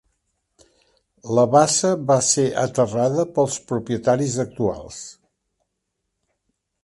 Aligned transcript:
La 1.39 1.43
bassa 1.55 1.91
va 2.11 2.17
ser 2.29 2.45
aterrada 2.63 3.27
pels 3.37 3.59
propietaris 3.73 4.39
actuals. 4.45 5.03